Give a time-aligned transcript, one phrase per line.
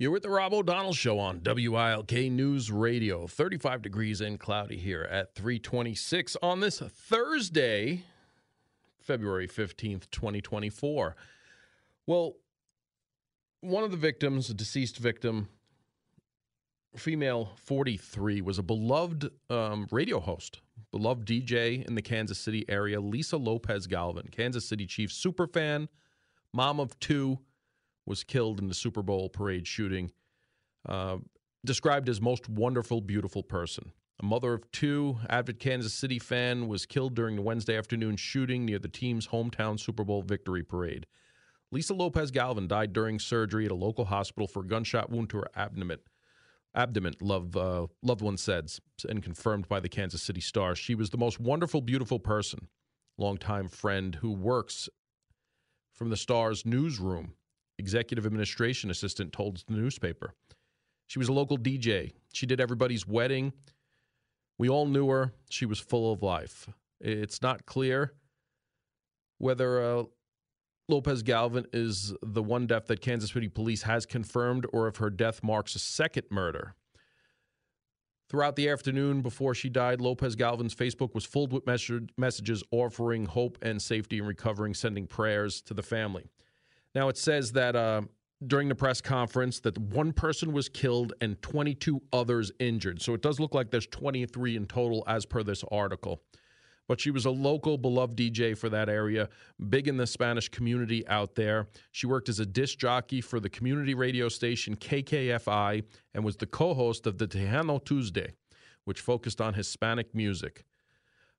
[0.00, 3.26] You're with the Rob O'Donnell Show on WILK News Radio.
[3.26, 8.04] 35 degrees and cloudy here at 326 on this Thursday,
[8.98, 11.16] February 15th, 2024.
[12.06, 12.36] Well,
[13.60, 15.50] one of the victims, a deceased victim,
[16.96, 20.62] female 43, was a beloved um, radio host,
[20.92, 25.88] beloved DJ in the Kansas City area, Lisa Lopez Galvan, Kansas City Chiefs superfan,
[26.54, 27.40] mom of two
[28.10, 30.10] was killed in the Super Bowl parade shooting.
[30.86, 31.18] Uh,
[31.64, 33.92] described as most wonderful, beautiful person.
[34.20, 38.64] A mother of two, avid Kansas City fan, was killed during the Wednesday afternoon shooting
[38.64, 41.06] near the team's hometown Super Bowl victory parade.
[41.70, 45.38] Lisa Lopez Galvan died during surgery at a local hospital for a gunshot wound to
[45.38, 46.00] her abdomen.
[46.74, 48.72] Abdomen, love, uh, loved one said,
[49.08, 50.74] and confirmed by the Kansas City Star.
[50.74, 52.66] She was the most wonderful, beautiful person,
[53.18, 54.88] longtime friend who works
[55.92, 57.34] from the Star's newsroom
[57.80, 60.34] executive administration assistant told the newspaper.
[61.08, 62.12] She was a local DJ.
[62.32, 63.52] She did everybody's wedding.
[64.58, 65.32] We all knew her.
[65.48, 66.68] She was full of life.
[67.00, 68.12] It's not clear
[69.38, 70.04] whether uh,
[70.88, 75.10] Lopez Galvan is the one death that Kansas City police has confirmed or if her
[75.10, 76.74] death marks a second murder.
[78.28, 81.66] Throughout the afternoon before she died, Lopez Galvan's Facebook was filled with
[82.16, 86.30] messages offering hope and safety and recovering, sending prayers to the family.
[86.94, 88.02] Now it says that uh,
[88.46, 93.02] during the press conference that one person was killed and 22 others injured.
[93.02, 96.22] So it does look like there's 23 in total as per this article.
[96.88, 99.28] But she was a local beloved DJ for that area,
[99.68, 101.68] big in the Spanish community out there.
[101.92, 106.46] She worked as a disc jockey for the community radio station KKFI and was the
[106.46, 108.32] co host of the Tejano Tuesday,
[108.86, 110.64] which focused on Hispanic music.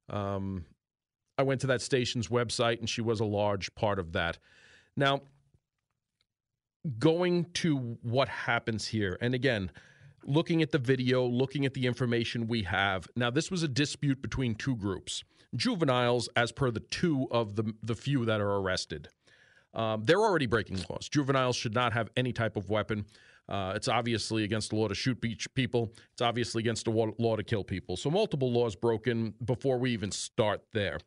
[0.09, 0.63] Um,
[1.37, 4.37] I went to that station's website and she was a large part of that.
[4.95, 5.21] Now,
[6.99, 9.71] going to what happens here, and again,
[10.25, 13.07] looking at the video, looking at the information we have.
[13.15, 15.23] Now, this was a dispute between two groups.
[15.55, 19.09] Juveniles, as per the two of the, the few that are arrested,
[19.73, 21.09] um, they're already breaking laws.
[21.09, 23.05] Juveniles should not have any type of weapon.
[23.49, 25.17] Uh, it's obviously against the law to shoot
[25.55, 25.91] people.
[26.13, 27.97] It's obviously against the law to kill people.
[27.97, 30.99] So, multiple laws broken before we even start there.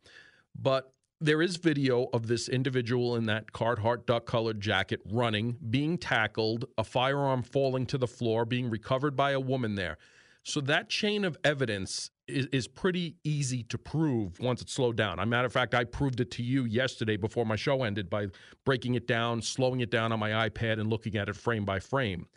[0.59, 5.97] But there is video of this individual in that Carhartt duck colored jacket running, being
[5.97, 9.97] tackled, a firearm falling to the floor, being recovered by a woman there.
[10.43, 15.19] So that chain of evidence is, is pretty easy to prove once it's slowed down.
[15.19, 18.09] As a matter of fact, I proved it to you yesterday before my show ended
[18.09, 18.27] by
[18.63, 21.79] breaking it down, slowing it down on my iPad, and looking at it frame by
[21.79, 22.27] frame.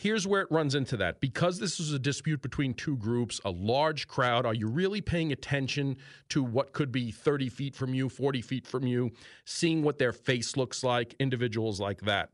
[0.00, 1.18] Here's where it runs into that.
[1.18, 5.32] Because this is a dispute between two groups, a large crowd, are you really paying
[5.32, 5.96] attention
[6.28, 9.10] to what could be 30 feet from you, 40 feet from you,
[9.44, 12.30] seeing what their face looks like, individuals like that?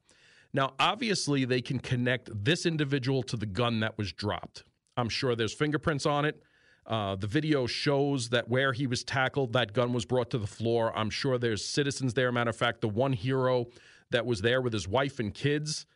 [0.53, 4.65] Now, obviously, they can connect this individual to the gun that was dropped.
[4.99, 6.43] I'm sure there's fingerprints on it.
[6.87, 10.47] Uh, the video shows that where he was tackled, that gun was brought to the
[10.47, 10.95] floor.
[10.95, 12.31] I'm sure there's citizens there.
[12.31, 13.69] Matter of fact, the one hero
[14.11, 15.87] that was there with his wife and kids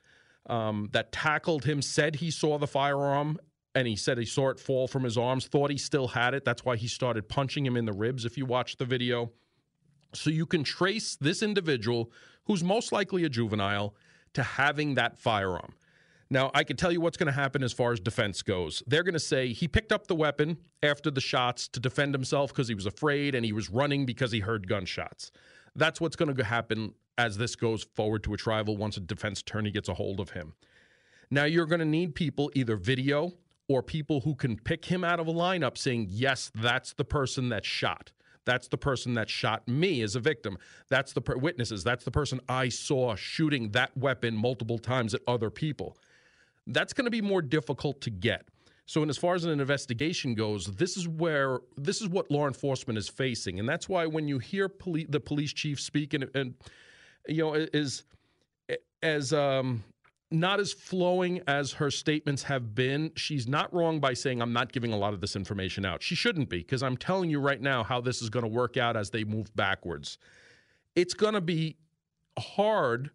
[0.48, 3.38] um, that tackled him said he saw the firearm
[3.74, 6.44] and he said he saw it fall from his arms, thought he still had it.
[6.44, 9.30] That's why he started punching him in the ribs if you watch the video.
[10.14, 12.10] So you can trace this individual,
[12.44, 13.94] who's most likely a juvenile,
[14.34, 15.74] to having that firearm.
[16.30, 18.82] Now, I can tell you what's going to happen as far as defense goes.
[18.86, 22.50] They're going to say he picked up the weapon after the shots to defend himself
[22.50, 25.30] because he was afraid and he was running because he heard gunshots.
[25.74, 29.40] That's what's going to happen as this goes forward to a trial once a defense
[29.40, 30.54] attorney gets a hold of him.
[31.30, 33.32] Now, you're going to need people, either video
[33.68, 37.50] or people who can pick him out of a lineup saying, yes, that's the person
[37.50, 38.12] that shot.
[38.46, 40.56] That's the person that shot me as a victim.
[40.88, 41.84] That's the per- witnesses.
[41.84, 45.98] That's the person I saw shooting that weapon multiple times at other people.
[46.66, 48.48] That's going to be more difficult to get.
[48.86, 52.98] So, as far as an investigation goes, this is where this is what law enforcement
[52.98, 56.54] is facing, and that's why when you hear poli- the police chief speak and, and
[57.28, 58.04] you know, is
[59.02, 59.84] as um,
[60.30, 63.12] not as flowing as her statements have been.
[63.16, 66.02] She's not wrong by saying, I'm not giving a lot of this information out.
[66.02, 68.76] She shouldn't be, because I'm telling you right now how this is going to work
[68.76, 70.18] out as they move backwards.
[70.94, 71.76] It's going to be
[72.38, 73.10] hard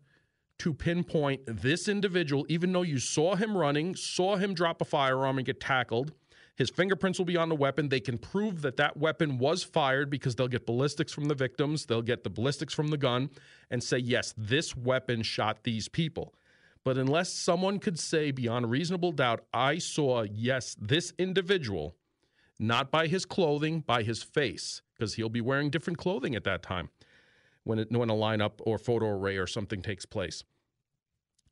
[0.59, 5.37] to pinpoint this individual, even though you saw him running, saw him drop a firearm
[5.37, 6.13] and get tackled.
[6.55, 7.89] His fingerprints will be on the weapon.
[7.89, 11.85] They can prove that that weapon was fired because they'll get ballistics from the victims,
[11.85, 13.31] they'll get the ballistics from the gun,
[13.71, 16.35] and say, yes, this weapon shot these people.
[16.83, 21.95] But unless someone could say beyond reasonable doubt, I saw, yes, this individual,
[22.59, 26.61] not by his clothing, by his face, because he'll be wearing different clothing at that
[26.61, 26.89] time
[27.63, 30.43] when, it, when a lineup or photo array or something takes place.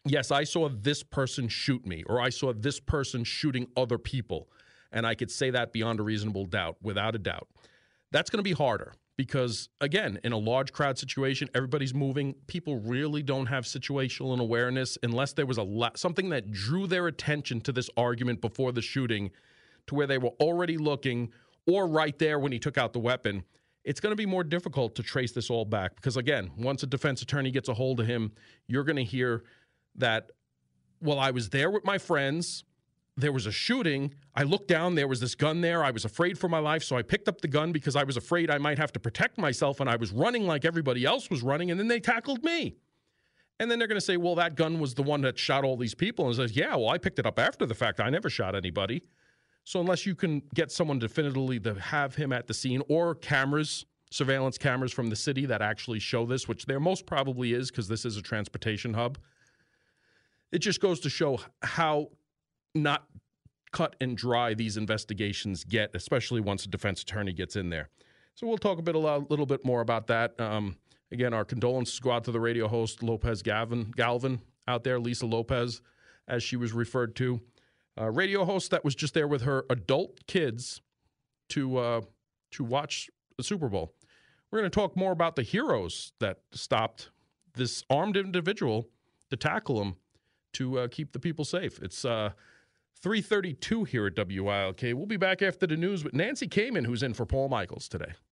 [0.06, 4.50] yes, I saw this person shoot me, or I saw this person shooting other people,
[4.92, 7.48] and I could say that beyond a reasonable doubt, without a doubt.
[8.12, 12.36] That's going to be harder because, again, in a large crowd situation, everybody's moving.
[12.48, 17.62] People really don't have situational awareness unless there was a something that drew their attention
[17.62, 19.32] to this argument before the shooting,
[19.88, 21.32] to where they were already looking,
[21.68, 23.44] or right there when he took out the weapon
[23.84, 26.86] it's going to be more difficult to trace this all back because again once a
[26.86, 28.32] defense attorney gets a hold of him
[28.68, 29.44] you're going to hear
[29.96, 30.32] that,
[31.02, 32.64] well, I was there with my friends.
[33.18, 34.14] There was a shooting.
[34.36, 34.96] I looked down.
[34.96, 35.84] There was this gun there.
[35.84, 36.84] I was afraid for my life.
[36.84, 39.38] So I picked up the gun because I was afraid I might have to protect
[39.38, 39.80] myself.
[39.80, 41.72] And I was running like everybody else was running.
[41.72, 42.78] And then they tackled me.
[43.60, 45.78] And then they're going to say, well, that gun was the one that shot all
[45.78, 46.26] these people.
[46.28, 48.00] And says, yeah, well, I picked it up after the fact.
[48.00, 49.04] I never shot anybody.
[49.66, 53.86] So unless you can get someone definitively to have him at the scene or cameras,
[54.10, 57.88] surveillance cameras from the city that actually show this, which there most probably is because
[57.88, 59.20] this is a transportation hub
[60.52, 62.10] it just goes to show how
[62.76, 63.06] not
[63.72, 67.90] cut and dry these investigations get, especially once a defense attorney gets in there.
[68.36, 70.40] So we'll talk a bit a little bit more about that.
[70.40, 70.78] Um,
[71.12, 75.26] again, our condolences go out to the radio host Lopez Gavin, Galvan out there, Lisa
[75.26, 75.82] Lopez,
[76.28, 77.42] as she was referred to,
[77.98, 80.82] a radio host that was just there with her adult kids
[81.50, 82.02] to uh,
[82.52, 83.94] to watch the Super Bowl.
[84.50, 87.10] We're going to talk more about the heroes that stopped
[87.54, 88.90] this armed individual
[89.30, 89.96] to tackle him
[90.54, 91.82] to uh, keep the people safe.
[91.82, 92.32] It's uh,
[93.02, 94.82] 332 here at WILK.
[94.82, 98.14] We'll be back after the news with Nancy Kamen, who's in for Paul Michaels today.